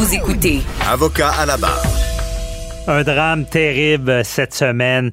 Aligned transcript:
Vous 0.00 0.14
écoutez 0.14 0.60
Avocat 0.90 1.28
à 1.28 1.44
la 1.44 1.58
barre. 1.58 1.84
Un 2.88 3.02
drame 3.02 3.44
terrible 3.44 4.24
cette 4.24 4.54
semaine. 4.54 5.10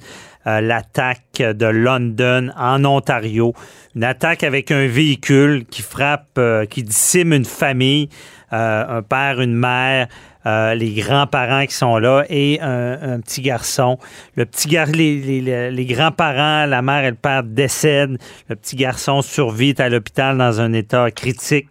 Euh, 0.47 0.61
l'attaque 0.61 1.39
de 1.41 1.65
London 1.65 2.51
en 2.55 2.85
Ontario. 2.85 3.53
Une 3.97 4.05
attaque 4.05 4.45
avec 4.45 4.71
un 4.71 4.87
véhicule 4.87 5.65
qui 5.69 5.81
frappe, 5.81 6.37
euh, 6.37 6.65
qui 6.65 6.83
discime 6.83 7.33
une 7.33 7.43
famille, 7.43 8.07
euh, 8.53 8.99
un 8.99 9.01
père, 9.01 9.41
une 9.41 9.55
mère. 9.55 10.07
les 10.45 10.93
grands-parents 10.93 11.65
qui 11.65 11.73
sont 11.73 11.97
là 11.97 12.23
et 12.29 12.61
un, 12.61 13.19
petit 13.19 13.41
garçon. 13.41 13.97
Le 14.37 14.45
petit 14.45 14.69
gar 14.69 14.87
les, 14.87 15.41
les, 15.69 15.85
grands-parents, 15.85 16.65
la 16.65 16.81
mère 16.81 17.03
et 17.03 17.09
le 17.09 17.17
père 17.17 17.43
décèdent. 17.43 18.17
Le 18.47 18.55
petit 18.55 18.77
garçon 18.77 19.21
survit 19.21 19.75
à 19.79 19.89
l'hôpital 19.89 20.37
dans 20.37 20.61
un 20.61 20.71
état 20.71 21.11
critique. 21.11 21.67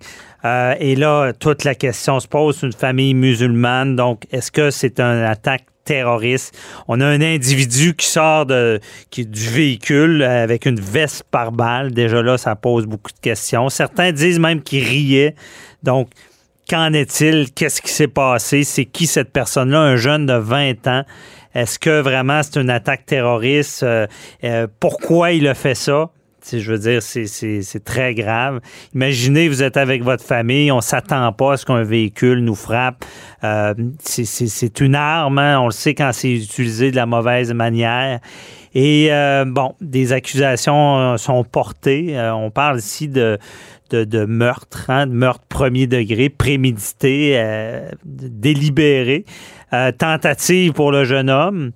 Et 0.78 0.96
là, 0.96 1.32
toute 1.32 1.64
la 1.64 1.74
question 1.74 2.20
se 2.20 2.28
pose, 2.28 2.62
une 2.62 2.72
famille 2.72 3.14
musulmane, 3.14 3.96
donc 3.96 4.24
est-ce 4.30 4.50
que 4.50 4.70
c'est 4.70 5.00
une 5.00 5.22
attaque 5.22 5.64
terroriste? 5.84 6.56
On 6.88 7.00
a 7.00 7.06
un 7.06 7.20
individu 7.22 7.94
qui 7.94 8.06
sort 8.06 8.44
de, 8.44 8.80
du 9.16 9.48
véhicule 9.48 10.22
avec 10.22 10.66
une 10.66 10.80
veste 10.80 11.24
par 11.30 11.52
balle. 11.52 11.92
Déjà 11.92 12.22
là, 12.22 12.36
ça 12.36 12.54
pose 12.56 12.86
beaucoup 12.86 13.12
de 13.12 13.20
questions. 13.20 13.68
Certains 13.70 14.12
disent 14.12 14.38
même 14.38 14.62
qu'il 14.62 14.84
riait. 14.84 15.34
Donc, 15.82 16.08
qu'en 16.68 16.92
est-il? 16.92 17.52
Qu'est-ce 17.52 17.80
qui 17.80 17.92
s'est 17.92 18.08
passé? 18.08 18.64
C'est 18.64 18.84
qui 18.84 19.06
cette 19.06 19.32
personne-là? 19.32 19.78
Un 19.78 19.96
jeune 19.96 20.26
de 20.26 20.34
20 20.34 20.86
ans. 20.88 21.04
Est-ce 21.54 21.78
que 21.78 22.00
vraiment 22.00 22.42
c'est 22.42 22.60
une 22.60 22.68
attaque 22.68 23.06
terroriste? 23.06 23.82
Euh, 23.82 24.06
euh, 24.44 24.66
pourquoi 24.78 25.32
il 25.32 25.48
a 25.48 25.54
fait 25.54 25.74
ça? 25.74 26.10
Je 26.52 26.72
veux 26.72 26.78
dire, 26.78 27.02
c'est 27.02 27.84
très 27.84 28.14
grave. 28.14 28.60
Imaginez, 28.94 29.48
vous 29.48 29.62
êtes 29.62 29.76
avec 29.76 30.02
votre 30.02 30.24
famille, 30.24 30.70
on 30.70 30.80
s'attend 30.80 31.32
pas 31.32 31.54
à 31.54 31.56
ce 31.56 31.66
qu'un 31.66 31.82
véhicule 31.82 32.40
nous 32.40 32.54
frappe. 32.54 33.04
Euh, 33.44 33.74
c'est 34.00 34.80
une 34.80 34.94
arme, 34.94 35.38
hein. 35.38 35.60
on 35.60 35.66
le 35.66 35.72
sait 35.72 35.94
quand 35.94 36.10
c'est 36.12 36.32
utilisé 36.32 36.90
de 36.90 36.96
la 36.96 37.06
mauvaise 37.06 37.52
manière. 37.52 38.20
Et 38.74 39.08
euh, 39.10 39.44
bon, 39.46 39.74
des 39.80 40.12
accusations 40.12 40.98
euh, 40.98 41.16
sont 41.16 41.44
portées. 41.44 42.16
on 42.18 42.50
parle 42.50 42.78
ici 42.78 43.08
de, 43.08 43.38
meurtre, 44.26 44.90
hein, 44.90 45.06
de 45.06 45.12
meurtre 45.12 45.44
premier 45.48 45.86
degré, 45.86 46.28
prémédité, 46.28 47.40
délibéré, 48.04 49.24
tentative 49.98 50.72
pour 50.72 50.92
le 50.92 51.04
jeune 51.04 51.30
homme. 51.30 51.72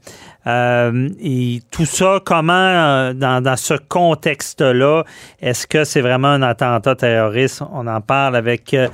Euh, 0.47 1.09
et 1.21 1.61
tout 1.71 1.85
ça, 1.85 2.21
comment, 2.25 2.53
euh, 2.53 3.13
dans, 3.13 3.57
ce 3.57 3.75
contexte-là, 3.75 5.05
est-ce 5.41 5.67
que 5.67 5.85
c'est 5.85 6.01
vraiment 6.01 6.29
un 6.29 6.43
attentat 6.43 6.95
terroriste? 6.97 7.63
On 7.73 7.87
en 7.87 8.01
parle 8.01 8.37
avec 8.37 8.73
euh, 8.75 8.89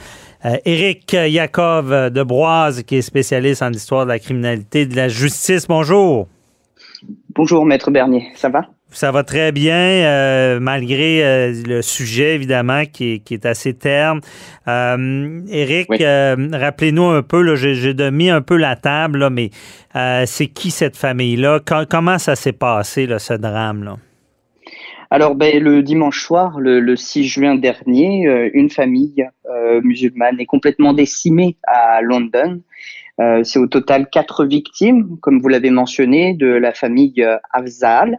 Éric 0.65 1.13
Yakov 1.13 2.11
de 2.11 2.23
Broise, 2.23 2.83
qui 2.83 2.97
est 2.97 3.03
spécialiste 3.03 3.63
en 3.63 3.73
histoire 3.73 4.05
de 4.05 4.11
la 4.11 4.19
criminalité 4.19 4.83
et 4.83 4.87
de 4.87 4.97
la 4.97 5.09
justice. 5.09 5.67
Bonjour. 5.69 6.27
Bonjour, 7.35 7.65
Maître 7.65 7.91
Bernier. 7.91 8.33
Ça 8.35 8.49
va? 8.49 8.63
Ça 8.97 9.11
va 9.11 9.25
très 9.25 9.53
bien, 9.53 9.77
euh, 9.77 10.59
malgré 10.59 11.23
euh, 11.23 11.53
le 11.67 11.83
sujet, 11.83 12.35
évidemment, 12.35 12.85
qui 12.91 13.23
est, 13.31 13.45
assez 13.45 13.75
terne. 13.75 14.23
Euh, 14.69 15.43
Éric, 15.51 15.89
rappelez-nous 15.91 17.05
un 17.05 17.23
peu, 17.23 17.57
j'ai 17.57 17.93
mis 18.11 18.31
un 18.31 18.41
peu 18.41 18.57
la 18.57 18.75
table, 18.75 19.29
mais 19.29 19.51
c'est 20.25 20.47
qui 20.47 20.71
cette 20.71 20.97
famille-là? 20.97 21.61
comment 21.91 22.17
ça 22.17 22.37
s'est 22.37 22.55
passé, 22.55 23.07
ce 23.19 23.35
drame-là? 23.35 23.97
Alors, 25.11 25.35
ben, 25.35 25.63
le 25.63 25.83
dimanche 25.83 26.23
soir, 26.23 26.59
le, 26.59 26.97
6 26.97 27.25
juin 27.25 27.55
dernier, 27.55 28.51
une 28.55 28.71
famille 28.71 29.29
musulmane 29.83 30.41
est 30.41 30.47
complètement 30.47 30.95
décimée 30.95 31.59
à 31.65 32.01
London. 32.01 32.63
c'est 33.43 33.59
au 33.59 33.67
total 33.67 34.09
quatre 34.11 34.47
victimes, 34.47 35.19
comme 35.21 35.39
vous 35.39 35.49
l'avez 35.49 35.71
mentionné, 35.71 36.33
de 36.33 36.47
la 36.47 36.73
famille 36.73 37.23
Afzal 37.53 38.19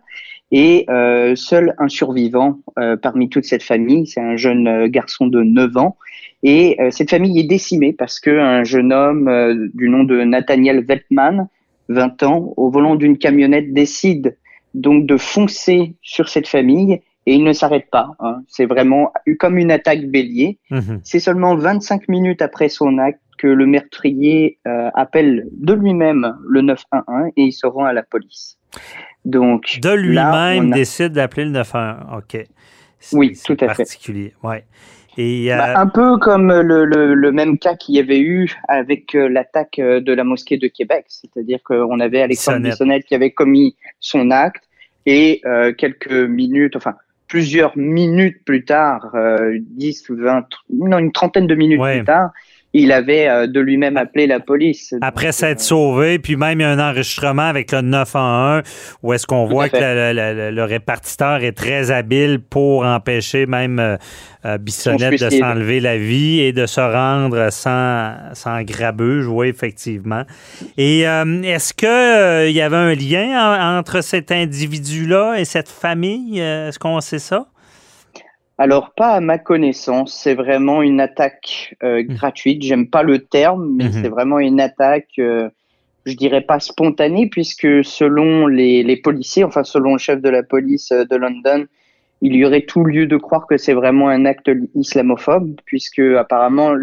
et 0.51 0.85
euh, 0.89 1.35
seul 1.35 1.75
un 1.77 1.89
survivant 1.89 2.59
euh, 2.79 2.95
parmi 2.95 3.29
toute 3.29 3.43
cette 3.43 3.63
famille, 3.63 4.07
c'est 4.07 4.21
un 4.21 4.37
jeune 4.37 4.67
euh, 4.67 4.87
garçon 4.87 5.27
de 5.27 5.43
9 5.43 5.77
ans. 5.77 5.97
Et 6.43 6.77
cette 6.91 7.09
famille 7.09 7.39
est 7.39 7.47
décimée 7.47 7.93
parce 7.93 8.19
qu'un 8.19 8.63
jeune 8.63 8.93
homme 8.93 9.71
du 9.73 9.89
nom 9.89 10.03
de 10.03 10.21
Nathaniel 10.21 10.85
Veltman, 10.85 11.47
20 11.89 12.23
ans, 12.23 12.53
au 12.57 12.69
volant 12.69 12.95
d'une 12.95 13.17
camionnette, 13.17 13.73
décide 13.73 14.37
donc 14.75 15.07
de 15.07 15.17
foncer 15.17 15.95
sur 16.03 16.29
cette 16.29 16.47
famille 16.47 17.01
et 17.25 17.33
il 17.33 17.43
ne 17.43 17.53
s'arrête 17.53 17.89
pas. 17.89 18.11
Hein. 18.19 18.43
C'est 18.47 18.67
vraiment 18.67 19.11
comme 19.39 19.57
une 19.57 19.71
attaque 19.71 20.05
bélier. 20.05 20.59
Mhm. 20.69 20.99
C'est 21.03 21.19
seulement 21.19 21.55
25 21.55 22.07
minutes 22.07 22.43
après 22.43 22.69
son 22.69 22.99
acte 22.99 23.19
que 23.39 23.47
le 23.47 23.65
meurtrier 23.65 24.59
appelle 24.93 25.47
de 25.51 25.73
lui-même 25.73 26.37
le 26.47 26.61
911 26.61 27.31
et 27.35 27.41
il 27.45 27.51
se 27.51 27.65
rend 27.65 27.85
à 27.85 27.93
la 27.93 28.03
police. 28.03 28.59
Donc, 29.27 29.79
de 29.81 29.91
lui-même 29.91 30.71
décide 30.71 31.11
d'appeler 31.11 31.43
le 31.43 31.51
911. 31.51 32.17
OK. 32.17 32.47
Oui, 33.11 33.37
tout 33.45 33.57
à 33.59 33.67
particulier. 33.67 34.33
fait. 34.41 34.47
Ouais. 34.47 34.63
Et, 35.17 35.51
euh, 35.51 35.57
bah, 35.57 35.79
un 35.79 35.87
peu 35.87 36.17
comme 36.17 36.47
le, 36.47 36.85
le, 36.85 37.31
même 37.31 37.57
cas 37.57 37.75
qu'il 37.75 37.95
y 37.95 37.99
avait 37.99 38.21
eu 38.21 38.55
avec 38.69 39.15
euh, 39.15 39.27
l'attaque 39.27 39.79
euh, 39.79 39.99
de 39.99 40.13
la 40.13 40.23
mosquée 40.23 40.57
de 40.57 40.67
Québec, 40.67 41.05
c'est-à-dire 41.09 41.59
qu'on 41.63 41.99
avait 41.99 42.21
Alexandre 42.21 42.59
Bissonnette 42.59 43.03
qui 43.05 43.15
avait 43.15 43.31
commis 43.31 43.75
son 43.99 44.31
acte 44.31 44.63
et 45.05 45.41
quelques 45.77 46.11
minutes, 46.11 46.75
enfin 46.75 46.95
plusieurs 47.29 47.77
minutes 47.77 48.43
plus 48.43 48.65
tard, 48.65 49.15
10 49.57 50.09
ou 50.09 50.17
20, 50.17 50.47
non, 50.69 50.97
une 50.99 51.13
trentaine 51.13 51.47
de 51.47 51.55
minutes 51.55 51.81
plus 51.81 52.03
tard, 52.03 52.31
il 52.73 52.91
avait 52.91 53.27
euh, 53.27 53.47
de 53.47 53.59
lui-même 53.59 53.97
appelé 53.97 54.27
la 54.27 54.39
police. 54.39 54.93
Après 55.01 55.31
s'être 55.31 55.61
sauvé, 55.61 56.19
puis 56.19 56.35
même 56.35 56.59
il 56.59 56.63
y 56.63 56.65
a 56.65 56.69
un 56.69 56.79
enregistrement 56.79 57.43
avec 57.47 57.71
le 57.71 57.81
911 57.81 58.63
où 59.03 59.13
est-ce 59.13 59.25
qu'on 59.25 59.45
voit 59.45 59.69
que 59.69 59.77
le, 60.51 60.63
répartiteur 60.63 61.43
est 61.43 61.53
très 61.53 61.91
habile 61.91 62.39
pour 62.39 62.85
empêcher 62.85 63.45
même 63.45 63.79
euh, 63.79 63.97
euh, 64.45 64.57
Bissonnette 64.57 65.19
de 65.19 65.29
s'enlever 65.29 65.79
la 65.79 65.97
vie 65.97 66.39
et 66.41 66.51
de 66.51 66.65
se 66.65 66.81
rendre 66.81 67.49
sans, 67.51 68.13
sans 68.33 68.61
grabuge, 68.63 69.27
oui, 69.27 69.47
effectivement. 69.47 70.23
Et 70.77 71.01
est-ce 71.01 71.73
qu'il 71.73 72.55
y 72.55 72.61
avait 72.61 72.75
un 72.75 72.93
lien 72.93 73.77
entre 73.77 74.01
cet 74.01 74.31
individu-là 74.31 75.35
et 75.37 75.45
cette 75.45 75.69
famille? 75.69 76.39
Est-ce 76.39 76.79
qu'on 76.79 77.01
sait 77.01 77.19
ça? 77.19 77.47
Alors, 78.57 78.93
pas 78.95 79.11
à 79.11 79.19
ma 79.19 79.37
connaissance. 79.37 80.13
C'est 80.13 80.33
vraiment 80.33 80.81
une 80.81 80.99
attaque 80.99 81.75
euh, 81.83 82.03
mmh. 82.03 82.07
gratuite. 82.07 82.63
J'aime 82.63 82.89
pas 82.89 83.03
le 83.03 83.19
terme, 83.19 83.69
mais 83.75 83.85
mmh 83.85 83.91
c'est 83.91 84.09
vraiment 84.09 84.39
une 84.39 84.59
attaque, 84.59 85.19
euh, 85.19 85.49
je 86.05 86.15
dirais 86.15 86.41
pas 86.41 86.59
spontanée, 86.59 87.27
puisque 87.29 87.83
selon 87.83 88.47
les, 88.47 88.83
les, 88.83 88.97
policiers, 88.97 89.43
enfin 89.43 89.63
selon 89.63 89.93
le 89.93 89.99
chef 89.99 90.21
de 90.21 90.29
la 90.29 90.43
police 90.43 90.91
euh, 90.91 91.05
de 91.05 91.15
London, 91.15 91.65
il 92.21 92.35
y 92.35 92.43
aurait 92.45 92.63
tout 92.63 92.83
lieu 92.83 93.05
de 93.05 93.15
croire 93.15 93.45
que 93.45 93.57
c'est 93.57 93.73
vraiment 93.73 94.09
un 94.09 94.25
acte 94.25 94.49
islamophobe, 94.73 95.55
puisque 95.65 95.99
apparemment 95.99 96.73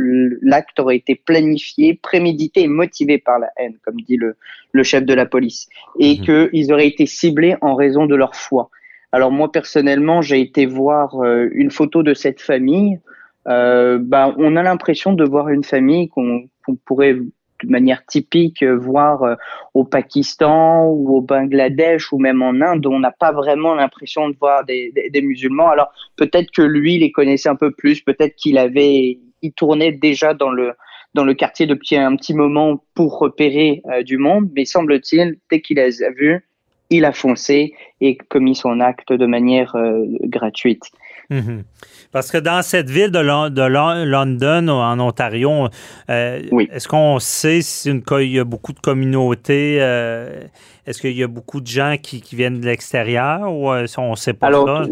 l'acte 0.42 0.78
aurait 0.78 0.96
été 0.96 1.16
planifié, 1.16 1.98
prémédité 2.00 2.62
et 2.62 2.68
motivé 2.68 3.18
par 3.18 3.40
la 3.40 3.48
haine, 3.56 3.74
comme 3.84 4.00
dit 4.00 4.16
le, 4.16 4.36
le 4.70 4.82
chef 4.84 5.04
de 5.04 5.12
la 5.12 5.26
police, 5.26 5.68
et 5.98 6.20
mmh. 6.20 6.50
qu'ils 6.50 6.72
auraient 6.72 6.86
été 6.86 7.06
ciblés 7.06 7.56
en 7.62 7.74
raison 7.74 8.06
de 8.06 8.14
leur 8.14 8.36
foi. 8.36 8.70
Alors 9.14 9.30
moi 9.30 9.52
personnellement, 9.52 10.22
j'ai 10.22 10.40
été 10.40 10.66
voir 10.66 11.22
euh, 11.22 11.48
une 11.52 11.70
photo 11.70 12.02
de 12.02 12.14
cette 12.14 12.40
famille. 12.40 12.98
Euh, 13.46 13.96
bah, 14.00 14.34
on 14.38 14.56
a 14.56 14.62
l'impression 14.64 15.12
de 15.12 15.22
voir 15.22 15.50
une 15.50 15.62
famille 15.62 16.08
qu'on 16.08 16.48
pourrait 16.84 17.14
de 17.14 17.68
manière 17.70 18.04
typique 18.06 18.64
voir 18.64 19.22
euh, 19.22 19.36
au 19.72 19.84
Pakistan 19.84 20.88
ou 20.88 21.16
au 21.16 21.20
Bangladesh 21.20 22.12
ou 22.12 22.18
même 22.18 22.42
en 22.42 22.60
Inde. 22.60 22.84
On 22.86 22.98
n'a 22.98 23.12
pas 23.12 23.30
vraiment 23.30 23.76
l'impression 23.76 24.30
de 24.30 24.36
voir 24.36 24.64
des, 24.64 24.92
musulmans. 25.22 25.68
Alors 25.68 25.92
peut-être 26.16 26.50
que 26.50 26.62
lui 26.62 26.98
les 26.98 27.12
connaissait 27.12 27.48
un 27.48 27.54
peu 27.54 27.70
plus, 27.70 28.00
peut-être 28.00 28.34
qu'il 28.34 28.58
avait, 28.58 29.20
il 29.42 29.52
tournait 29.52 29.92
déjà 29.92 30.34
dans 30.34 30.50
le 30.50 30.72
dans 31.14 31.24
le 31.24 31.34
quartier 31.34 31.66
depuis 31.66 31.94
un 31.94 32.16
petit 32.16 32.34
moment 32.34 32.82
pour 32.96 33.20
repérer 33.20 33.80
du 34.04 34.18
monde, 34.18 34.50
mais 34.56 34.64
semble-t-il, 34.64 35.38
dès 35.48 35.60
qu'il 35.60 35.76
les 35.76 36.02
a 36.02 36.10
vus, 36.10 36.44
il 36.96 37.04
a 37.04 37.12
foncé 37.12 37.74
et 38.00 38.16
commis 38.16 38.54
son 38.54 38.80
acte 38.80 39.12
de 39.12 39.26
manière 39.26 39.74
euh, 39.76 40.04
gratuite. 40.22 40.84
Mhm. 41.30 41.64
Parce 42.12 42.30
que 42.30 42.38
dans 42.38 42.62
cette 42.62 42.90
ville 42.90 43.10
de, 43.10 43.18
London, 43.18 44.68
en 44.68 45.00
Ontario, 45.00 45.68
euh, 46.10 46.42
est-ce 46.70 46.86
qu'on 46.86 47.18
sait 47.18 47.60
s'il 47.60 48.02
y 48.30 48.38
a 48.38 48.44
beaucoup 48.44 48.72
de 48.72 48.78
communautés? 48.78 49.78
Euh, 49.80 50.44
est-ce 50.86 51.00
qu'il 51.00 51.16
y 51.16 51.24
a 51.24 51.28
beaucoup 51.28 51.60
de 51.60 51.66
gens 51.66 51.96
qui, 52.00 52.22
viennent 52.32 52.60
de 52.60 52.66
l'extérieur 52.66 53.52
ou 53.52 53.70
on 53.70 54.10
ne 54.10 54.16
sait 54.16 54.34
pas 54.34 54.46
Alors, 54.46 54.86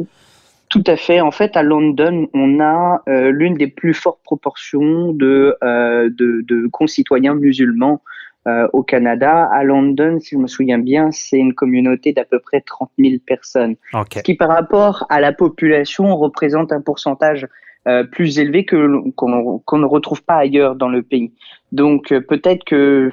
Tout 0.68 0.84
à 0.86 0.96
fait. 0.96 1.20
En 1.20 1.30
fait, 1.30 1.56
à 1.56 1.62
London, 1.62 2.28
on 2.34 2.58
a 2.60 3.02
l'une 3.06 3.54
des 3.54 3.68
plus 3.68 3.94
fortes 3.94 4.22
proportions 4.24 5.12
de, 5.12 5.56
de 5.62 6.68
concitoyens 6.72 7.34
musulmans 7.34 8.00
euh, 8.48 8.68
au 8.72 8.82
Canada. 8.82 9.48
À 9.52 9.62
London, 9.62 10.18
si 10.20 10.30
je 10.34 10.38
me 10.38 10.48
souviens 10.48 10.78
bien, 10.78 11.10
c'est 11.12 11.38
une 11.38 11.54
communauté 11.54 12.12
d'à 12.12 12.24
peu 12.24 12.40
près 12.40 12.60
30 12.60 12.90
000 12.98 13.14
personnes. 13.24 13.76
Ce 14.12 14.20
qui, 14.20 14.34
par 14.34 14.48
rapport 14.48 15.06
à 15.10 15.20
la 15.20 15.32
population, 15.32 16.16
représente 16.16 16.72
un 16.72 16.80
pourcentage 16.80 17.46
euh, 17.88 18.04
plus 18.04 18.38
élevé 18.38 18.64
que 18.64 19.10
qu'on 19.16 19.78
ne 19.78 19.84
retrouve 19.84 20.22
pas 20.22 20.36
ailleurs 20.36 20.76
dans 20.76 20.88
le 20.88 21.02
pays. 21.02 21.32
Donc 21.72 22.12
euh, 22.12 22.20
peut-être 22.20 22.64
que 22.64 23.10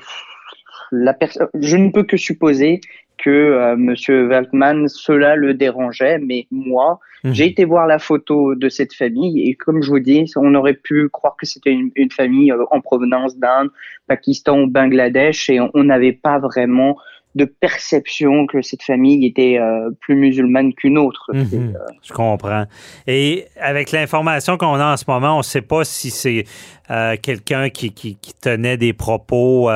la 0.92 1.14
personne, 1.14 1.48
je 1.60 1.78
ne 1.78 1.90
peux 1.90 2.04
que 2.04 2.18
supposer 2.18 2.81
que 3.24 3.30
euh, 3.30 3.75
Monsieur 3.75 4.27
Waltman, 4.27 4.88
cela 4.88 5.36
le 5.36 5.54
dérangeait, 5.54 6.18
mais 6.19 6.48
moi, 6.51 7.00
mhm. 7.24 7.33
j'ai 7.33 7.45
été 7.48 7.66
voir 7.66 7.88
la 7.88 8.00
photo 8.00 8.56
de 8.56 8.69
cette 8.69 8.94
famille 8.94 9.48
et 9.48 9.56
comme 9.56 9.83
je 9.83 9.89
vous 9.89 10.00
dis, 10.00 10.31
on 10.36 10.56
aurait 10.56 10.74
pu 10.74 11.10
croire 11.10 11.36
que 11.38 11.45
c'était 11.45 11.71
une, 11.71 12.12
famille 12.12 12.51
euh, 12.51 12.63
en 12.71 12.81
provenance 12.81 13.38
d'Inde, 13.38 13.69
Pakistan 14.07 14.62
ou 14.62 14.68
Bangladesh 14.68 15.50
et 15.50 15.60
on 15.60 15.83
n'avait 15.83 16.13
pas 16.13 16.39
vraiment 16.39 16.98
de 17.39 17.45
perception 17.45 18.47
que 18.47 18.62
cette 18.62 18.83
famille 18.83 19.25
était 19.25 19.57
euh, 19.57 19.89
plus 20.01 20.15
musulmane 20.15 20.74
qu'une 20.74 20.97
autre. 20.97 21.31
Mhm. 21.33 21.74
Euh, 21.74 21.80
je 22.03 22.12
comprends. 22.12 22.65
Et 23.07 23.45
avec 23.59 23.91
l'information 23.91 24.57
qu'on 24.57 24.74
a 24.74 24.94
en 24.94 24.97
ce 24.97 25.06
moment, 25.07 25.36
on 25.36 25.39
ne 25.39 25.44
sait 25.44 25.62
pas 25.62 25.86
si 25.86 26.09
c'est 26.09 26.44
euh, 26.91 27.15
quelqu'un 27.21 27.69
qui, 27.69 27.94
qui, 27.94 28.18
tenait 28.41 28.75
des 28.75 28.94
propos 28.94 29.69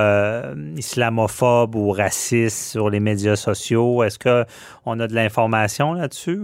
islamophobes 0.78 1.76
ou 1.76 1.92
racistes 1.92 2.72
sur 2.72 2.90
les 2.90 3.00
médias 3.00 3.38
sociaux. 3.38 4.04
Est-ce 4.04 4.20
qu'on 4.20 5.00
a 5.00 5.08
de 5.08 5.16
l'information 5.16 5.94
là-dessus? 5.94 6.40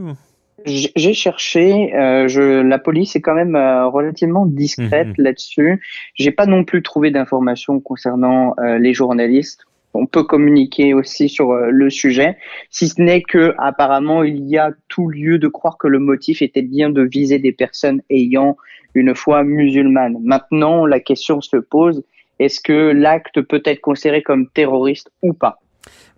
J'ai 0.65 1.13
cherché, 1.13 1.89
je, 1.93 2.61
la 2.61 2.79
police 2.79 3.15
est 3.15 3.21
quand 3.21 3.35
même 3.35 3.55
relativement 3.55 4.45
discrète 4.45 5.17
mhm. 5.17 5.23
là-dessus. 5.23 5.81
J'ai 6.15 6.31
pas 6.31 6.45
non 6.45 6.65
plus 6.65 6.83
trouvé 6.83 7.11
d'informations 7.11 7.79
concernant 7.79 8.55
les 8.79 8.93
journalistes 8.93 9.68
on 9.93 10.05
peut 10.05 10.23
communiquer 10.23 10.93
aussi 10.93 11.29
sur 11.29 11.51
euh, 11.51 11.69
le 11.69 11.89
sujet, 11.89 12.37
si 12.69 12.87
ce 12.87 13.01
n'est 13.01 13.21
que 13.21 13.53
apparemment 13.57 14.23
il 14.23 14.47
y 14.47 14.57
a 14.57 14.71
tout 14.87 15.09
lieu 15.09 15.39
de 15.39 15.47
croire 15.47 15.77
que 15.77 15.87
le 15.87 15.99
motif 15.99 16.41
était 16.41 16.61
bien 16.61 16.89
de 16.89 17.01
viser 17.01 17.39
des 17.39 17.51
personnes 17.51 18.01
ayant 18.09 18.57
une 18.93 19.15
foi 19.15 19.43
musulmane. 19.43 20.17
Maintenant, 20.23 20.85
la 20.85 20.99
question 20.99 21.41
se 21.41 21.57
pose 21.57 22.03
est-ce 22.39 22.61
que 22.61 22.91
l'acte 22.91 23.41
peut 23.41 23.61
être 23.65 23.81
considéré 23.81 24.23
comme 24.23 24.47
terroriste 24.47 25.11
ou 25.21 25.33
pas? 25.33 25.59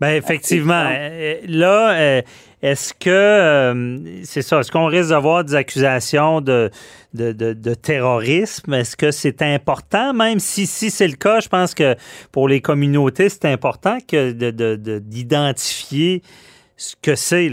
Ben 0.01 0.15
effectivement. 0.15 0.89
Euh, 0.89 1.35
là, 1.47 1.91
euh, 1.91 2.21
est-ce 2.63 2.91
que 2.95 3.09
euh, 3.11 4.23
c'est 4.23 4.41
ça? 4.41 4.59
Est-ce 4.59 4.71
qu'on 4.71 4.87
risque 4.87 5.09
d'avoir 5.09 5.43
des 5.43 5.53
accusations 5.53 6.41
de, 6.41 6.71
de, 7.13 7.73
terrorisme? 7.75 8.73
Est-ce 8.73 8.97
que 8.97 9.11
c'est 9.11 9.43
important? 9.43 10.11
Même 10.13 10.39
si, 10.39 10.65
si 10.65 10.89
c'est 10.89 11.07
le 11.07 11.17
cas, 11.17 11.39
je 11.39 11.49
pense 11.49 11.75
que 11.75 11.95
pour 12.31 12.47
les 12.47 12.61
communautés, 12.61 13.29
c'est 13.29 13.45
important 13.45 13.99
que 14.07 14.31
d'identifier 14.97 16.23
ce 16.77 16.95
que 16.99 17.13
c'est, 17.13 17.51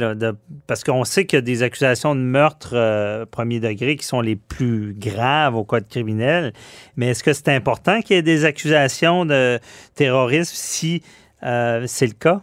parce 0.66 0.84
qu'on 0.84 1.04
sait 1.04 1.26
qu'il 1.26 1.36
y 1.36 1.40
a 1.40 1.42
des 1.42 1.62
accusations 1.62 2.14
de 2.14 2.20
meurtre 2.20 3.26
premier 3.30 3.60
degré 3.60 3.96
qui 3.96 4.06
sont 4.06 4.22
les 4.22 4.36
plus 4.36 4.94
graves 4.98 5.54
au 5.54 5.64
code 5.64 5.86
criminel. 5.86 6.54
Mais 6.96 7.08
est-ce 7.08 7.22
que 7.22 7.34
c'est 7.34 7.50
important 7.50 8.00
qu'il 8.00 8.16
y 8.16 8.18
ait 8.18 8.22
des 8.22 8.46
accusations 8.46 9.26
de 9.26 9.58
terrorisme 9.94 10.54
si 10.54 11.02
euh, 11.42 11.84
c'est 11.86 12.06
le 12.06 12.12
cas? 12.12 12.42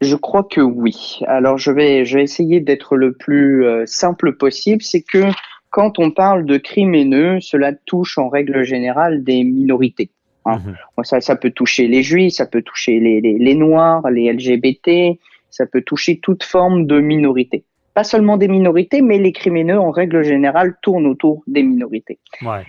Je 0.00 0.16
crois 0.16 0.44
que 0.44 0.60
oui. 0.60 1.20
Alors 1.26 1.58
je 1.58 1.70
vais, 1.70 2.04
je 2.04 2.16
vais 2.16 2.22
essayer 2.22 2.60
d'être 2.60 2.96
le 2.96 3.12
plus 3.12 3.66
euh, 3.66 3.84
simple 3.86 4.34
possible. 4.36 4.82
C'est 4.82 5.02
que 5.02 5.24
quand 5.68 5.98
on 5.98 6.10
parle 6.10 6.46
de 6.46 6.56
crimes 6.56 6.94
haineux, 6.94 7.40
cela 7.40 7.72
touche 7.72 8.18
en 8.18 8.28
règle 8.28 8.62
générale 8.64 9.22
des 9.22 9.44
minorités. 9.44 10.10
Hein. 10.46 10.60
Mhm. 10.64 11.04
Ça, 11.04 11.20
ça 11.20 11.36
peut 11.36 11.50
toucher 11.50 11.86
les 11.86 12.02
juifs, 12.02 12.34
ça 12.34 12.46
peut 12.46 12.62
toucher 12.62 12.98
les, 12.98 13.20
les, 13.20 13.38
les 13.38 13.54
noirs, 13.54 14.08
les 14.10 14.32
LGBT, 14.32 15.18
ça 15.50 15.66
peut 15.66 15.82
toucher 15.82 16.18
toute 16.18 16.44
forme 16.44 16.86
de 16.86 16.98
minorité 17.00 17.64
pas 18.00 18.04
seulement 18.04 18.38
des 18.38 18.48
minorités, 18.48 19.02
mais 19.02 19.18
les 19.18 19.30
crimineux 19.30 19.78
en 19.78 19.90
règle 19.90 20.22
générale 20.24 20.74
tournent 20.80 21.06
autour 21.06 21.42
des 21.46 21.62
minorités. 21.62 22.18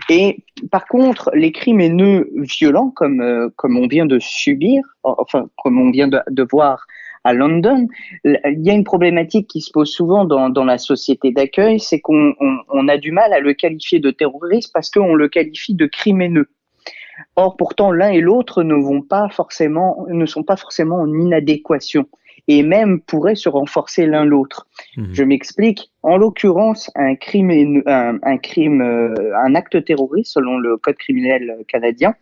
Et 0.10 0.44
par 0.70 0.86
contre, 0.88 1.32
les 1.34 1.54
crimineux 1.54 2.30
violents, 2.36 2.92
comme 2.94 3.22
euh, 3.22 3.48
comme 3.56 3.78
on 3.78 3.88
vient 3.88 4.06
de 4.06 4.20
subir, 4.20 4.84
enfin 5.04 5.48
comme 5.56 5.80
on 5.80 5.90
vient 5.90 6.10
de, 6.10 6.20
de, 6.30 6.44
voir 6.44 6.86
à 7.24 7.32
London, 7.32 7.88
il 8.26 8.62
y 8.66 8.70
a 8.70 8.74
une 8.74 8.84
problématique 8.84 9.48
qui 9.48 9.62
se 9.62 9.72
pose 9.72 9.90
souvent 9.90 10.26
dans, 10.26 10.50
dans 10.50 10.66
la 10.66 10.78
société 10.78 11.32
d'accueil, 11.32 11.80
c'est 11.80 12.02
qu'on 12.02 12.34
on, 12.42 12.58
on 12.68 12.90
a 12.90 12.98
du 12.98 13.14
mal 13.14 13.32
à 13.32 13.40
le 13.40 13.54
qualifier 13.54 14.00
de 14.00 14.12
terroriste 14.12 14.74
parce 14.74 14.90
qu'on 14.92 15.16
le 15.16 15.30
qualifie 15.30 15.76
de 15.76 15.86
crimineux. 15.86 16.50
Or, 17.38 17.56
pourtant, 17.56 17.92
l'un 17.92 18.10
et 18.10 18.20
l'autre 18.20 18.64
ne 18.64 18.76
vont 18.76 19.02
pas 19.02 19.30
forcément, 19.30 20.06
ne 20.10 20.26
sont 20.26 20.44
pas 20.44 20.58
forcément 20.58 20.98
en 20.98 21.08
inadéquation 21.08 22.06
et 22.52 22.64
même 22.64 23.00
pourraient 23.00 23.36
se 23.36 23.48
renforcer 23.48 24.06
l'un 24.06 24.26
l'autre. 24.26 24.68
Mhm. 24.98 25.10
Je 25.14 25.24
m'explique. 25.24 25.92
En 26.04 26.18
l'occurrence, 26.18 26.92
un 26.96 27.16
crime, 27.16 27.82
un, 27.86 28.38
crime, 28.38 28.82
euh, 28.82 29.38
un 29.38 29.56
acte 29.56 29.84
terroriste, 29.86 30.34
selon 30.34 30.58
le 30.58 30.76
code 30.76 30.98
criminel 30.98 31.64
canadien, 31.70 32.14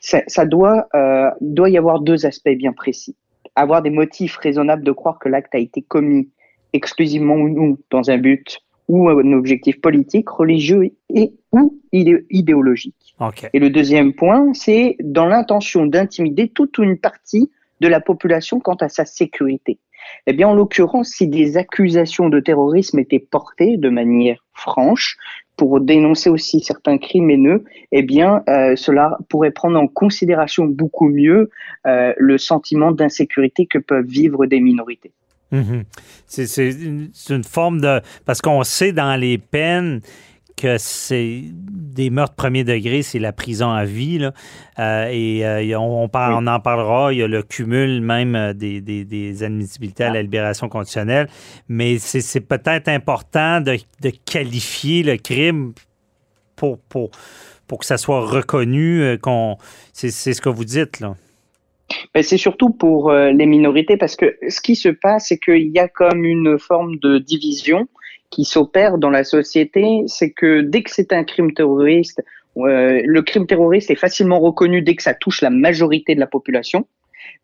ça, 0.00 0.44
doit, 0.44 0.88
euh, 0.94 1.30
doit 1.40 1.70
y 1.70 1.78
avoir 1.78 2.00
deux 2.00 2.26
aspects 2.26 2.50
bien 2.50 2.72
précis. 2.72 3.16
Avoir 3.56 3.80
des 3.80 3.90
motifs 3.90 4.36
raisonnables 4.36 4.84
de 4.84 4.92
croire 4.92 5.18
que 5.18 5.30
l'acte 5.30 5.54
a 5.54 5.58
été 5.58 5.80
commis 5.80 6.28
exclusivement 6.72 7.34
ou 7.34 7.48
non 7.48 7.78
dans 7.90 8.10
un 8.10 8.18
but 8.18 8.58
ou 8.88 9.08
un 9.08 9.32
objectif 9.32 9.80
politique, 9.80 10.28
religieux 10.28 10.90
et 11.14 11.32
ou 11.52 11.80
idéologique. 11.92 13.14
Et 13.52 13.58
le 13.60 13.70
deuxième 13.70 14.12
point, 14.12 14.52
c'est 14.52 14.96
dans 15.02 15.26
l'intention 15.26 15.86
d'intimider 15.86 16.48
toute 16.48 16.78
une 16.78 16.98
partie 16.98 17.50
de 17.80 17.88
la 17.88 18.00
population 18.00 18.60
quant 18.60 18.76
à 18.76 18.88
sa 18.88 19.04
sécurité. 19.04 19.78
Eh 20.26 20.32
bien, 20.32 20.48
en 20.48 20.54
l'occurrence, 20.54 21.10
si 21.10 21.28
des 21.28 21.56
accusations 21.56 22.28
de 22.28 22.40
terrorisme 22.40 22.98
étaient 22.98 23.18
portées 23.18 23.76
de 23.76 23.88
manière 23.88 24.44
franche 24.54 25.16
pour 25.56 25.80
dénoncer 25.80 26.30
aussi 26.30 26.60
certains 26.60 26.98
crimes 26.98 27.30
haineux, 27.30 27.64
eh 27.92 28.02
bien, 28.02 28.42
euh, 28.48 28.76
cela 28.76 29.18
pourrait 29.28 29.50
prendre 29.50 29.78
en 29.78 29.86
considération 29.86 30.64
beaucoup 30.64 31.08
mieux 31.08 31.50
euh, 31.86 32.14
le 32.16 32.38
sentiment 32.38 32.92
d'insécurité 32.92 33.66
que 33.66 33.78
peuvent 33.78 34.06
vivre 34.06 34.46
des 34.46 34.60
minorités. 34.60 35.12
Mhm. 35.52 35.84
C'est 36.26 36.70
une 36.70 37.44
forme 37.44 37.80
de... 37.80 38.00
Parce 38.24 38.40
qu'on 38.40 38.62
sait 38.62 38.92
dans 38.92 39.18
les 39.18 39.36
peines 39.36 40.00
que 40.60 40.76
c'est 40.78 41.44
des 41.52 42.10
meurtres 42.10 42.34
premier 42.34 42.64
degré, 42.64 43.02
c'est 43.02 43.18
la 43.18 43.32
prison 43.32 43.70
à 43.70 43.84
vie. 43.84 44.18
Là. 44.18 44.32
Euh, 44.78 45.08
et 45.10 45.44
euh, 45.44 45.78
on, 45.78 46.10
on, 46.12 46.46
en 46.46 46.60
parlera. 46.60 47.12
Il 47.12 47.18
y 47.18 47.22
a 47.22 47.26
le 47.26 47.42
cumul 47.42 48.00
même 48.00 48.34
euh, 48.36 48.52
des, 48.52 48.80
des, 48.80 49.42
admissibilités 49.42 50.04
à 50.04 50.12
la 50.12 50.22
libération 50.22 50.68
conditionnelle. 50.68 51.28
Mais 51.68 51.98
c'est 51.98 52.40
peut-être 52.40 52.88
important 52.88 53.60
de, 53.60 53.78
de, 54.02 54.10
qualifier 54.10 55.02
le 55.02 55.16
crime 55.16 55.72
pour, 56.56 56.78
pour, 56.78 57.10
pour 57.66 57.78
que 57.78 57.86
ça 57.86 57.96
soit 57.96 58.20
reconnu. 58.20 59.18
qu'on 59.22 59.56
c'est 59.92 60.10
ce 60.10 60.40
que 60.40 60.48
vous 60.48 60.64
dites. 60.64 61.00
là. 61.00 61.14
C'est 62.20 62.36
surtout 62.36 62.70
pour 62.70 63.10
les 63.10 63.46
minorités 63.46 63.96
parce 63.96 64.14
que 64.14 64.36
ce 64.48 64.60
qui 64.60 64.76
se 64.76 64.88
passe, 64.88 65.26
c'est 65.28 65.38
qu'il 65.38 65.72
y 65.74 65.78
a 65.78 65.88
comme 65.88 66.24
une 66.24 66.58
forme 66.58 66.96
de 66.98 67.18
division 67.18 67.88
qui 68.30 68.44
s'opère 68.44 68.98
dans 68.98 69.10
la 69.10 69.24
société, 69.24 70.02
c'est 70.06 70.30
que 70.30 70.60
dès 70.60 70.82
que 70.82 70.90
c'est 70.90 71.12
un 71.12 71.24
crime 71.24 71.52
terroriste, 71.52 72.22
euh, 72.56 73.02
le 73.04 73.22
crime 73.22 73.46
terroriste 73.46 73.90
est 73.90 73.96
facilement 73.96 74.40
reconnu 74.40 74.82
dès 74.82 74.94
que 74.94 75.02
ça 75.02 75.14
touche 75.14 75.40
la 75.40 75.50
majorité 75.50 76.14
de 76.14 76.20
la 76.20 76.26
population. 76.26 76.86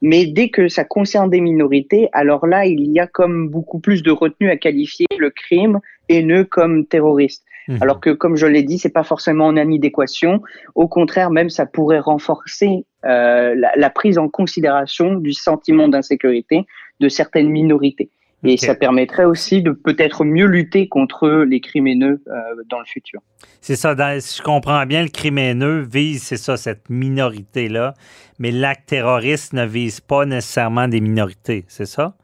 Mais 0.03 0.27
dès 0.27 0.49
que 0.49 0.69
ça 0.69 0.85
concerne 0.85 1.31
des 1.31 1.41
minorités, 1.41 2.09
alors 2.13 2.47
là, 2.47 2.67
il 2.67 2.91
y 2.93 2.99
a 2.99 3.07
comme 3.07 3.49
beaucoup 3.49 3.79
plus 3.79 4.03
de 4.03 4.11
retenue 4.11 4.51
à 4.51 4.57
qualifier 4.57 5.07
le 5.19 5.31
crime 5.31 5.81
haineux 6.09 6.45
comme 6.45 6.87
terroriste. 6.87 7.45
Mmh. 7.69 7.79
Alors 7.81 8.01
que, 8.01 8.11
comme 8.11 8.37
je 8.37 8.47
l'ai 8.47 8.63
dit, 8.63 8.79
c'est 8.79 8.93
pas 8.93 9.03
forcément 9.03 9.47
en 9.47 9.57
adéquation. 9.57 10.41
Au 10.75 10.87
contraire, 10.87 11.31
même 11.31 11.51
ça 11.51 11.67
pourrait 11.67 11.99
renforcer 11.99 12.85
euh, 13.05 13.55
la, 13.57 13.73
la, 13.75 13.91
prise 13.91 14.19
en 14.19 14.29
considération 14.29 15.15
du 15.15 15.33
sentiment 15.33 15.89
d'insécurité 15.89 16.65
de 17.01 17.09
certaines 17.09 17.49
minorités. 17.49 18.11
Et 18.45 18.57
ça 18.57 18.75
permettrait 18.75 19.25
aussi 19.25 19.63
de 19.63 19.73
peut-être 19.73 20.25
mieux 20.25 20.47
lutter 20.47 20.89
contre 20.89 21.29
les 21.49 21.61
crimineux 21.61 22.23
euh, 22.29 22.33
dans 22.69 22.79
le 22.79 22.85
futur. 22.85 23.21
C'est 23.61 23.77
ça, 23.77 23.95
si 24.21 24.39
je 24.39 24.43
comprends 24.43 24.87
bien, 24.87 25.03
le 25.03 25.09
crimineux 25.09 25.81
vise, 25.81 26.23
c'est 26.23 26.37
ça, 26.37 26.57
cette 26.57 26.89
minorité-là, 26.89 27.95
mais 28.39 28.51
l'acte 28.53 28.89
terroriste 28.89 29.53
ne 29.53 29.65
vise 29.67 30.01
pas 30.01 30.25
nécessairement 30.27 30.89
des 30.89 31.01
minorités, 31.01 31.65
c'est 31.69 31.87
ça? 31.87 32.15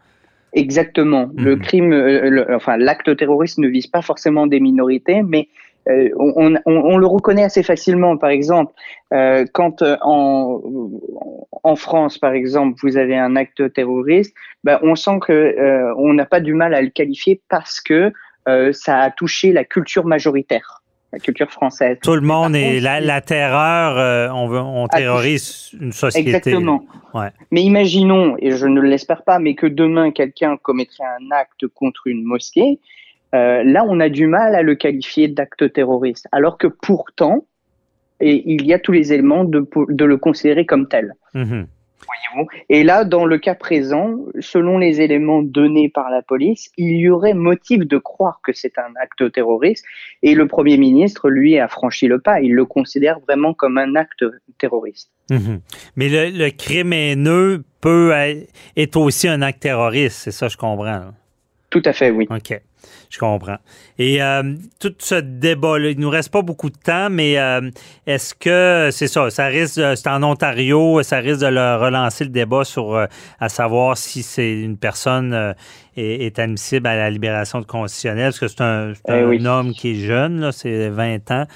Exactement. 0.55 1.31
Le 1.35 1.57
Mhm. 1.57 1.63
crime, 1.63 1.93
euh, 1.93 2.29
le- 2.29 2.55
enfin 2.55 2.77
l'acte 2.77 3.17
terroriste 3.17 3.59
ne 3.59 3.69
vise 3.69 3.87
pas 3.87 4.03
forcément 4.03 4.47
des 4.47 4.61
minorités, 4.61 5.23
mais 5.23 5.49
euh, 5.89 6.09
on, 6.19 6.55
on- 6.55 6.61
on 6.67 6.97
le 6.97 7.07
reconnaît 7.07 7.45
assez 7.45 7.63
facilement. 7.63 8.17
Par 8.17 8.31
exemple, 8.31 8.73
euh, 9.13 9.45
quand 9.53 9.83
euh, 9.83 9.97
en, 10.03 10.61
en 11.63 11.77
France, 11.77 12.19
par 12.19 12.33
exemple, 12.33 12.79
vous 12.83 12.97
avez 12.97 13.17
un 13.17 13.37
acte 13.37 13.73
terroriste, 13.73 14.35
ben, 14.65 14.79
on 14.83 14.95
sent 14.95 15.19
que 15.21 15.33
euh, 15.33 15.95
on 15.97 16.15
n'a 16.15 16.25
pas 16.27 16.41
du 16.41 16.55
mal 16.55 16.75
à 16.75 16.83
le 16.83 16.91
qualifier 16.91 17.41
parce 17.49 17.81
que 17.81 18.13
ça 18.73 18.99
a 18.99 19.11
touché 19.13 19.53
la 19.53 19.65
culture 19.65 20.05
majoritaire, 20.05 20.83
la 21.13 21.21
culture 21.21 21.49
française. 21.53 21.97
Tout 22.03 22.17
le 22.17 22.23
monde 22.23 22.57
est 22.57 22.81
la, 22.81 23.01
la 23.01 23.21
terreur, 23.21 24.35
on, 24.35 24.49
veut, 24.49 24.59
on 24.59 24.87
Ah, 24.91 24.99
terrorise 24.99 25.71
une 25.81 25.93
société. 25.93 26.31
Exactement. 26.31 26.85
Ouais. 27.15 27.29
Mais 27.53 27.63
imaginons, 27.63 28.35
et 28.41 28.51
je 28.51 28.67
ne 28.67 28.81
l'espère 28.81 29.23
pas, 29.23 29.39
mais 29.39 29.55
que 29.55 29.69
demain 29.69 30.11
quelqu'un 30.11 30.57
commettrait 30.57 31.05
un 31.05 31.31
acte 31.31 31.69
contre 31.69 32.09
une 32.09 32.25
mosquée, 32.25 32.81
euh, 33.35 33.63
là 33.65 33.85
on 33.89 34.01
a 34.01 34.09
du 34.09 34.27
mal 34.27 34.55
à 34.55 34.63
le 34.63 34.75
qualifier 34.75 35.29
d'acte 35.29 35.73
terroriste, 35.73 36.29
alors 36.33 36.59
que 36.59 36.67
pourtant, 36.67 37.45
et 38.21 38.43
il 38.47 38.65
y 38.67 38.73
a 38.73 38.79
tous 38.79 38.93
les 38.93 39.13
éléments 39.13 39.45
de, 39.45 39.67
de 39.89 40.05
le 40.05 40.17
considérer 40.17 40.65
comme 40.65 40.89
tel. 40.89 41.15
Voyez-vous. 42.07 42.49
Et 42.69 42.83
là, 42.83 43.05
dans 43.05 43.25
le 43.25 43.39
cas 43.39 43.55
présent, 43.55 44.19
selon 44.41 44.79
les 44.79 45.01
éléments 45.01 45.43
donnés 45.43 45.89
par 45.89 46.11
la 46.11 46.23
police, 46.23 46.71
il 46.77 46.97
y 46.97 47.09
aurait 47.09 47.35
motif 47.35 47.81
de 47.81 47.99
croire 47.99 48.41
que 48.43 48.53
c'est 48.53 48.79
un 48.79 48.93
acte 49.01 49.31
terroriste. 49.33 49.85
Et 50.23 50.35
le 50.35 50.47
Premier 50.47 50.79
ministre, 50.79 51.31
lui, 51.31 51.59
a 51.59 51.69
franchi 51.69 52.09
le 52.09 52.21
pas. 52.21 52.41
Il 52.41 52.55
le 52.55 52.65
considère 52.65 53.21
vraiment 53.21 53.55
comme 53.55 53.79
un 53.79 53.95
acte 53.95 54.25
terroriste. 54.59 55.11
Mhm. 55.31 55.61
Mais 55.97 56.09
le, 56.09 56.37
le 56.37 56.51
crime 56.51 56.93
haineux 56.93 57.65
peut 57.81 58.13
être, 58.13 58.51
est 58.77 58.97
aussi 58.97 59.29
un 59.29 59.43
acte 59.43 59.61
terroriste, 59.63 60.17
c'est 60.17 60.33
ça, 60.33 60.49
je 60.49 60.57
comprends. 60.57 61.13
Tout 61.73 61.83
à 61.87 61.93
fait, 61.93 62.11
oui. 62.11 62.29
OK. 62.31 62.61
Je 63.09 63.19
comprends. 63.19 63.57
Et 63.99 64.23
euh, 64.23 64.55
tout 64.81 64.95
ce 64.99 65.15
débat-là, 65.17 65.91
il 65.91 65.99
nous 66.01 66.09
reste 66.11 66.31
pas 66.33 66.43
beaucoup 66.43 66.69
de 66.71 66.77
temps, 66.77 67.09
mais 67.11 67.39
euh, 67.39 67.71
est-ce 68.07 68.35
que 68.35 68.89
c'est 68.91 69.07
ça, 69.07 69.29
ça 69.31 69.47
risque, 69.47 69.81
c'est 69.97 70.07
en 70.09 70.23
Ontario, 70.23 71.03
ça 71.03 71.19
risque 71.19 71.41
de 71.41 71.47
le 71.47 71.77
relancer 71.77 72.25
le 72.25 72.31
débat 72.31 72.65
sur 72.65 72.95
euh, 72.95 73.07
à 73.41 73.49
savoir 73.49 73.97
si 73.97 74.23
c'est 74.23 74.53
une 74.53 74.77
personne 74.79 75.55
est, 75.97 76.27
est 76.27 76.39
admissible 76.39 76.87
à 76.87 76.97
la 76.97 77.11
libération 77.11 77.61
de 77.61 77.67
conditionnelle, 77.67 78.29
parce 78.29 78.41
que 78.41 78.49
c'est 78.49 78.61
un, 78.63 78.93
Eh 79.09 79.13
un 79.13 79.25
oui. 79.29 79.47
homme 79.47 79.73
qui 79.73 79.93
est 79.93 80.07
jeune, 80.07 80.53
c'est 80.53 80.89
20 80.89 81.31
ans. 81.31 81.47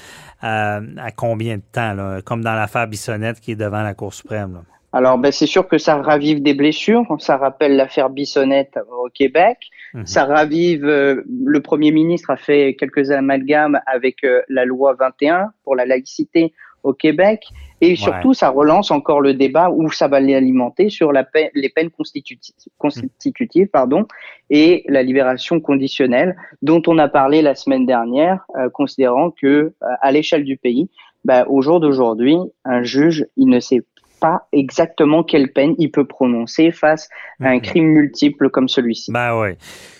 À 0.43 1.11
combien 1.17 1.57
de 1.57 1.63
temps, 1.73 1.95
là? 1.95 2.21
Comme 2.25 2.43
dans 2.43 2.55
l'affaire 2.55 2.87
Bissonnette 2.87 3.41
qui 3.41 3.53
est 3.53 3.57
devant 3.57 3.83
la 3.83 3.95
Cour 3.95 4.15
suprême. 4.15 4.55
là. 4.55 4.61
Alors, 4.93 5.19
ben, 5.19 5.31
c'est 5.33 5.47
sûr 5.47 5.67
que 5.69 5.77
ça 5.77 5.97
ravive 6.01 6.41
des 6.43 6.55
blessures. 6.55 7.05
Ça 7.19 7.37
rappelle 7.37 7.77
l'affaire 7.77 8.09
Bissonnette 8.09 8.79
au 8.91 9.09
Québec. 9.13 9.59
Mhm. 9.95 10.07
Ça 10.07 10.25
ravive. 10.25 10.85
euh, 10.85 11.23
le 11.45 11.61
Premier 11.61 11.91
ministre 11.91 12.31
a 12.31 12.37
fait 12.37 12.75
quelques 12.79 13.11
amalgames 13.11 13.81
avec 13.87 14.25
euh, 14.25 14.43
la 14.49 14.65
loi 14.65 14.95
21 14.99 15.51
pour 15.65 15.77
la 15.77 15.87
laïcité 15.87 16.53
au 16.83 16.93
Québec. 16.93 17.49
Et 17.81 17.97
surtout, 17.97 18.33
ça 18.33 18.49
relance 18.49 18.91
encore 18.91 19.21
le 19.21 19.35
débat 19.35 19.71
où 19.71 19.91
ça 19.91 20.07
va 20.09 20.21
l'alimenter 20.21 20.89
sur 20.89 21.13
la 21.13 21.27
les 21.55 21.69
peines 21.69 21.91
constituti- 21.91 22.55
constitutives 22.79 23.67
pardon, 23.67 24.07
et 24.51 24.85
la 24.89 25.03
libération 25.03 25.61
conditionnelle, 25.61 26.37
dont 26.63 26.81
on 26.87 26.97
a 26.99 27.09
parlé 27.09 27.43
la 27.43 27.55
semaine 27.55 27.87
dernière, 27.87 28.47
euh, 28.57 28.71
considérant 28.71 29.31
que 29.31 29.47
euh, 29.47 29.73
à 30.01 30.13
l'échelle 30.13 30.45
du 30.45 30.57
pays, 30.57 30.89
bah, 31.25 31.45
au 31.49 31.61
jour 31.61 31.81
d'aujourd'hui, 31.81 32.37
un 32.65 32.83
juge, 32.85 33.27
il 33.37 33.49
ne 33.49 33.59
sait 33.59 33.83
pas 34.21 34.47
exactement 34.53 35.23
quelle 35.23 35.53
peine 35.53 35.75
il 35.79 35.91
peut 35.91 36.07
prononcer 36.07 36.71
face 36.71 37.09
à 37.41 37.49
un 37.49 37.57
Mhm. 37.57 37.61
crime 37.63 37.85
multiple 37.87 38.51
comme 38.51 38.69
celui-ci. 38.69 39.13
Ben 39.13 39.39
oui. 39.41 39.51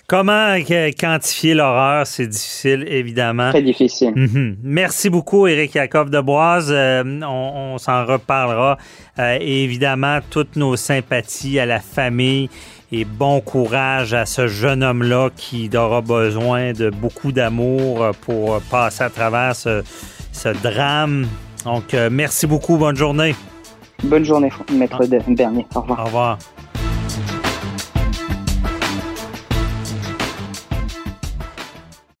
Comment 0.07 0.55
euh, 0.57 0.91
quantifier 0.97 1.53
l'horreur? 1.53 2.07
C'est 2.07 2.27
difficile, 2.27 2.85
évidemment. 2.87 3.49
Très 3.49 3.61
difficile. 3.61 4.13
Mhm. 4.15 4.57
Merci 4.63 5.09
beaucoup, 5.09 5.47
Éric 5.47 5.75
Yakov 5.75 6.09
de 6.09 6.21
Boise. 6.21 6.71
Euh, 6.71 7.03
on 7.23 7.73
on 7.73 7.77
s'en 7.77 8.05
reparlera. 8.05 8.77
Euh, 9.19 9.37
et 9.41 9.63
évidemment, 9.63 10.19
toutes 10.29 10.55
nos 10.55 10.75
sympathies 10.77 11.59
à 11.59 11.65
la 11.65 11.79
famille 11.79 12.49
et 12.91 13.03
bon 13.03 13.41
courage 13.41 14.13
à 14.13 14.25
ce 14.25 14.47
jeune 14.47 14.81
homme-là 14.81 15.29
qui 15.35 15.69
aura 15.75 15.99
besoin 16.01 16.71
de 16.71 16.89
beaucoup 16.89 17.33
d'amour 17.33 18.11
pour 18.21 18.61
passer 18.71 19.03
à 19.03 19.09
travers 19.09 19.55
ce, 19.55 19.83
ce 20.31 20.49
drame. 20.63 21.27
Donc, 21.65 21.93
euh, 21.93 22.07
merci 22.09 22.47
beaucoup. 22.47 22.77
Bonne 22.77 22.95
journée. 22.95 23.35
Bonne 24.03 24.23
journée, 24.23 24.51
maître 24.71 25.05
Bernier. 25.27 25.65
Au 25.75 25.81
revoir. 25.81 25.99
Au 25.99 26.05
revoir. 26.05 26.37